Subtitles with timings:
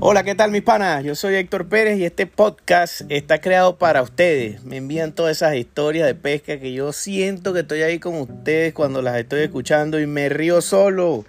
[0.00, 1.02] Hola, ¿qué tal mis panas?
[1.02, 4.62] Yo soy Héctor Pérez y este podcast está creado para ustedes.
[4.62, 8.72] Me envían todas esas historias de pesca que yo siento que estoy ahí con ustedes
[8.74, 11.24] cuando las estoy escuchando y me río solo.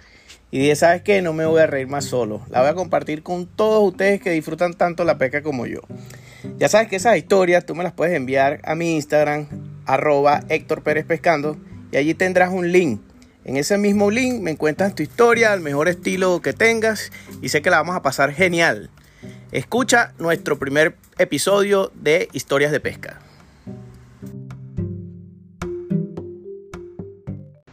[0.52, 1.20] Y dije, ¿sabes qué?
[1.20, 2.42] No me voy a reír más solo.
[2.48, 5.80] La voy a compartir con todos ustedes que disfrutan tanto la pesca como yo.
[6.58, 9.48] Ya sabes que esas historias tú me las puedes enviar a mi Instagram,
[9.84, 11.56] arroba Héctor Pérez Pescando,
[11.90, 13.00] y allí tendrás un link
[13.44, 17.62] en ese mismo link me encuentras tu historia, el mejor estilo que tengas y sé
[17.62, 18.90] que la vamos a pasar genial.
[19.52, 23.20] Escucha nuestro primer episodio de Historias de Pesca.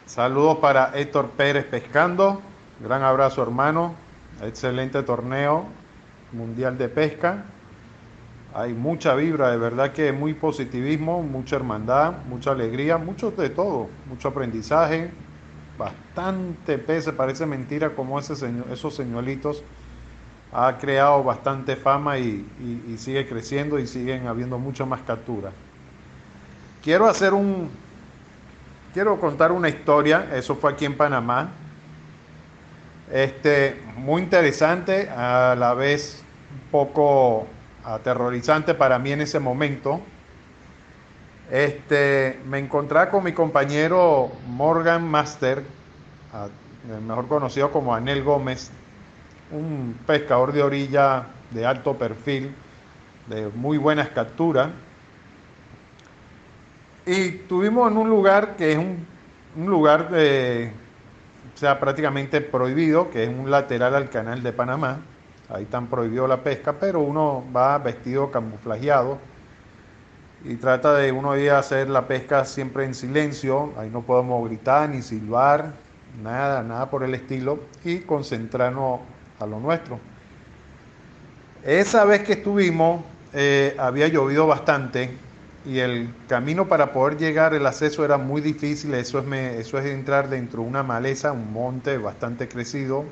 [0.06, 2.42] Saludos para Héctor Pérez Pescando.
[2.80, 3.96] Gran abrazo hermano.
[4.42, 5.66] Excelente torneo
[6.32, 7.46] mundial de pesca.
[8.54, 13.90] Hay mucha vibra, de verdad que muy positivismo, mucha hermandad, mucha alegría, mucho de todo,
[14.08, 15.12] mucho aprendizaje,
[15.78, 18.34] bastante pese, parece mentira como ese
[18.72, 19.64] esos señuelitos
[20.52, 22.46] ha creado bastante fama y,
[22.98, 25.54] sigue creciendo y siguen habiendo muchas más capturas.
[26.82, 27.70] Quiero hacer un,
[28.94, 31.50] quiero contar una historia, eso fue aquí en Panamá,
[33.12, 37.48] este, muy interesante, a la vez un poco
[37.84, 40.02] aterrorizante para mí en ese momento.
[41.50, 45.64] Este, me encontré con mi compañero Morgan Master,
[47.06, 48.70] mejor conocido como Anel Gómez,
[49.52, 52.54] un pescador de orilla de alto perfil,
[53.28, 54.72] de muy buenas capturas.
[57.06, 59.08] Y tuvimos en un lugar que es un,
[59.66, 60.74] lugar de,
[61.56, 65.00] sea, prácticamente prohibido, que es un lateral al canal de Panamá.
[65.48, 69.18] Ahí están prohibido la pesca, pero uno va vestido camuflajeado
[70.44, 74.90] y trata de uno a hacer la pesca siempre en silencio, ahí no podemos gritar
[74.90, 75.74] ni silbar,
[76.22, 79.02] nada, nada por el estilo, y concentrarnos
[79.40, 80.00] a lo nuestro.
[81.64, 83.04] Esa vez que estuvimos,
[83.34, 85.18] eh, había llovido bastante
[85.66, 89.26] y el camino para poder llegar, el acceso era muy difícil, eso es,
[89.60, 93.04] eso es entrar dentro de una maleza, un monte bastante crecido,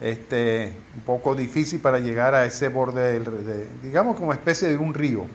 [0.00, 4.92] este, un poco difícil para llegar a ese borde, del, digamos como especie de un
[4.92, 5.26] río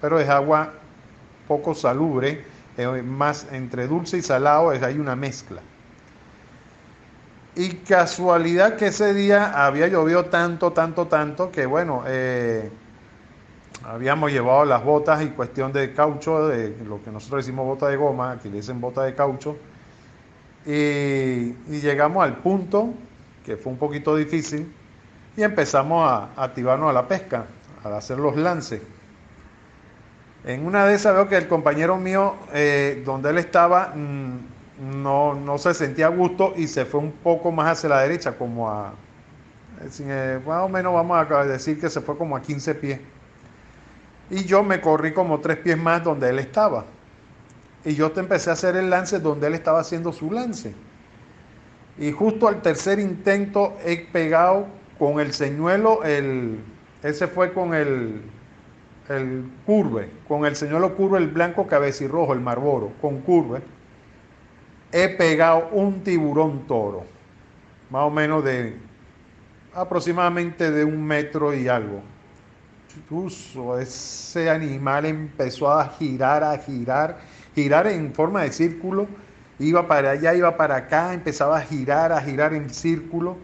[0.00, 0.72] pero es agua
[1.48, 2.44] poco salubre,
[2.76, 5.62] eh, más entre dulce y salado, es, hay una mezcla.
[7.56, 12.70] Y casualidad que ese día había llovido tanto, tanto, tanto, que bueno, eh,
[13.84, 17.96] habíamos llevado las botas y cuestión de caucho, de lo que nosotros decimos bota de
[17.96, 19.56] goma, aquí le dicen bota de caucho,
[20.66, 22.90] y, llegamos al punto,
[23.44, 24.72] que fue un poquito difícil,
[25.36, 27.46] y empezamos a activarnos a la pesca,
[27.82, 28.82] a hacer los lances.
[30.48, 35.34] En una de esas veo que el compañero mío, eh, donde él estaba, mm, no,
[35.34, 38.70] no, se sentía a gusto y se fue un poco más hacia la derecha, como
[38.70, 38.94] a,
[40.00, 42.98] eh, más o menos vamos a decir que se fue como a 15 pies.
[44.30, 46.86] Y yo me corrí como tres pies más donde él estaba.
[47.84, 50.74] Y yo te empecé a hacer el lance donde él estaba haciendo su lance.
[51.98, 54.66] Y justo al tercer intento he pegado
[54.98, 56.58] con el señuelo, el,
[57.02, 58.22] ese fue con el,
[59.08, 63.60] el curve, con el señuelo curve, el blanco cabecirrojo, el marboro, con curve,
[64.92, 67.04] he pegado un tiburón toro,
[67.90, 68.76] más o menos de
[69.74, 72.02] aproximadamente de un metro y algo.
[72.96, 77.18] Incluso ese animal empezó a girar, a girar,
[77.54, 79.06] girar en forma de círculo,
[79.58, 83.36] iba para allá, iba para acá, empezaba a girar, a girar en círculo.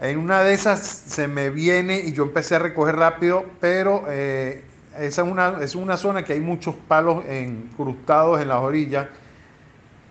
[0.00, 4.64] En una de esas se me viene y yo empecé a recoger rápido, pero eh,
[4.98, 9.06] esa es una, es una zona que hay muchos palos encrustados en las orillas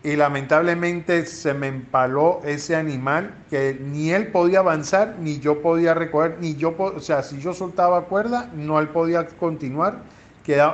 [0.04, 5.94] y lamentablemente se me empaló ese animal que ni él podía avanzar ni yo podía
[5.94, 10.04] recoger, ni yo, o sea, si yo soltaba cuerda, no él podía continuar,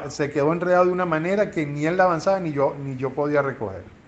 [0.10, 3.44] se quedó enredado de una manera que ni él avanzaba ni yo, ni yo podía
[3.44, 3.99] recoger.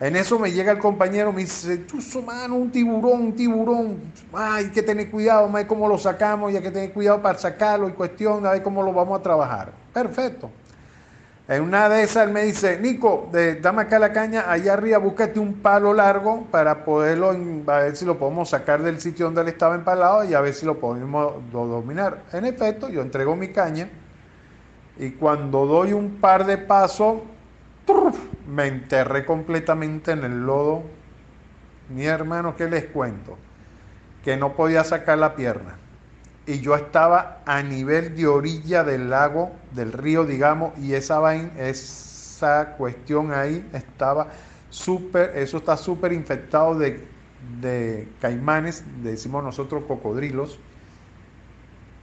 [0.00, 1.84] En eso me llega el compañero, me dice,
[2.26, 4.00] mano, un tiburón, un tiburón,
[4.32, 7.88] hay que tener cuidado, hay cómo lo sacamos, y hay que tener cuidado para sacarlo
[7.88, 9.72] y cuestión, a ver cómo lo vamos a trabajar.
[9.92, 10.50] Perfecto.
[11.46, 13.30] En una de esas él me dice, Nico,
[13.60, 17.30] dame acá la caña, allá arriba búscate un palo largo para poderlo,
[17.66, 20.54] a ver si lo podemos sacar del sitio donde él estaba empalado y a ver
[20.54, 22.22] si lo podemos dominar.
[22.32, 23.90] En efecto, yo entrego mi caña
[24.98, 27.16] y cuando doy un par de pasos,
[28.54, 30.84] me enterré completamente en el lodo.
[31.88, 33.36] Mi hermano, ¿qué les cuento?
[34.22, 35.76] Que no podía sacar la pierna.
[36.46, 41.50] Y yo estaba a nivel de orilla del lago, del río, digamos, y esa vaina,
[41.58, 44.28] esa cuestión ahí estaba
[44.70, 47.08] súper, eso está súper infectado de,
[47.60, 50.60] de caimanes, decimos nosotros cocodrilos,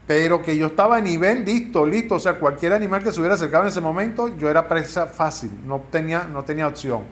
[0.08, 3.36] pero que yo estaba a nivel listo, listo, o sea, cualquier animal que se hubiera
[3.36, 7.04] acercado en ese momento, yo era presa fácil, no tenía, no tenía opción.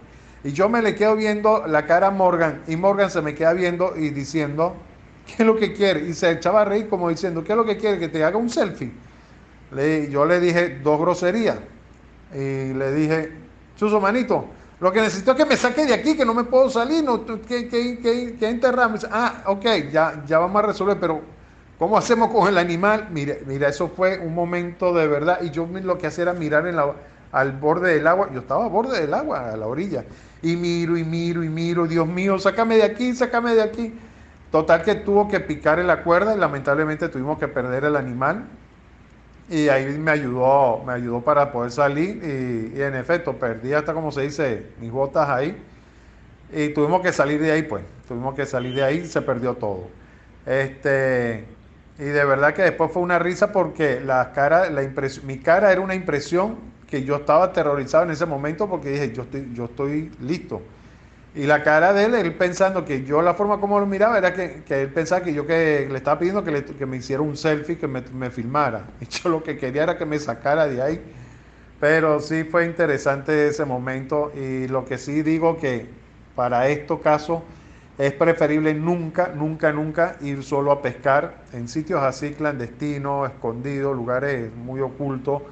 [0.44, 3.54] Y yo me le quedo viendo la cara a Morgan y Morgan se me queda
[3.54, 4.76] viendo y diciendo,
[5.26, 6.02] ¿qué es lo que quiere?
[6.08, 8.00] Y se echaba a reír como diciendo, ¿qué es lo que quiere?
[8.00, 8.92] Que te haga un selfie.
[9.72, 11.58] Le, yo le dije dos groserías
[12.34, 13.32] y le dije,
[13.76, 14.46] Chuso manito,
[14.80, 17.26] lo que necesito es que me saque de aquí, que no me puedo salir, no,
[17.26, 18.00] que, que,
[18.38, 18.98] que, enterrarme.
[19.12, 21.22] Ah, ok, ya, ya vamos a resolver, pero
[21.80, 23.08] ¿cómo hacemos con el animal?
[23.10, 26.66] Mira, mira, eso fue un momento de verdad y yo lo que hacía era mirar
[27.32, 30.04] al borde del agua, yo estaba al borde del agua, a la orilla,
[30.44, 33.94] y miro y miro y miro, Dios mío, sácame de aquí, sácame de aquí.
[34.52, 38.46] Total que tuvo que picar en la cuerda y lamentablemente tuvimos que perder el animal.
[39.48, 44.12] Y ahí me ayudó, me ayudó para poder salir y, en efecto perdí hasta como
[44.12, 45.58] se dice mis botas ahí
[46.52, 49.56] y tuvimos que salir de ahí pues, tuvimos que salir de ahí y se perdió
[49.56, 49.88] todo.
[50.46, 51.46] Este,
[52.00, 54.82] y de verdad que después fue una risa porque la cara, la
[55.24, 56.56] mi cara era una impresión
[56.88, 60.62] que yo estaba aterrorizado en ese momento porque dije, yo estoy, yo estoy listo.
[61.36, 64.34] Y la cara de él, él pensando que yo la forma como lo miraba era
[64.34, 67.36] que, que él pensaba que yo que le estaba pidiendo que, que me hiciera un
[67.36, 68.86] selfie, que me, me, filmara.
[69.02, 71.02] Y yo lo que quería era que me sacara de ahí.
[71.82, 75.86] Pero sí fue interesante ese momento y lo que sí digo que
[76.36, 77.42] para estos casos
[78.00, 84.52] es preferible nunca, nunca, nunca ir solo a pescar en sitios así clandestinos, escondidos, lugares
[84.56, 85.44] muy ocultos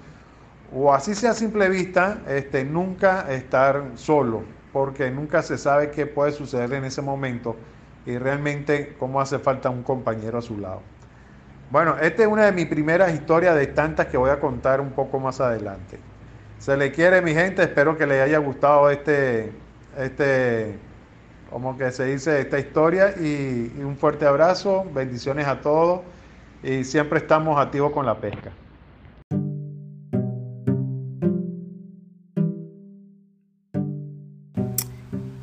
[0.74, 6.06] o así sea a simple vista, este, nunca estar solo, porque nunca se sabe qué
[6.06, 7.56] puede suceder en ese momento
[8.06, 10.82] y realmente cómo hace falta un compañero a su lado.
[11.70, 14.92] Bueno, esta es una de mis primeras historias de tantas que voy a contar un
[14.92, 16.00] poco más adelante.
[16.60, 19.52] Se le quiere, mi gente, espero que les haya gustado este,
[19.98, 20.78] este,
[21.50, 26.02] como que se dice, esta historia y un fuerte abrazo, bendiciones a todos
[26.64, 28.52] y siempre estamos activos con la pesca.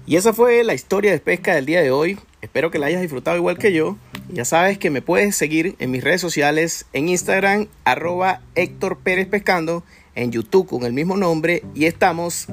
[0.07, 2.19] Y esa fue la historia de pesca del día de hoy.
[2.43, 3.97] Espero que la hayas disfrutado igual que yo.
[4.29, 9.27] Ya sabes que me puedes seguir en mis redes sociales, en Instagram, arroba Héctor Pérez
[9.27, 9.83] Pescando,
[10.15, 12.47] en YouTube con el mismo nombre y estamos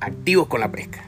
[0.00, 1.07] activos con la pesca.